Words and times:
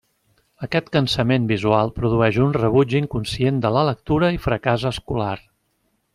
Aquest 0.67 0.87
cansament 0.95 1.45
visual 1.51 1.93
produeix 1.99 2.39
un 2.47 2.57
rebuig 2.57 2.95
inconscient 3.01 3.61
de 3.67 3.73
la 3.77 3.85
lectura 3.91 4.33
i 4.39 4.41
fracàs 4.49 4.89
escolar. 4.93 5.33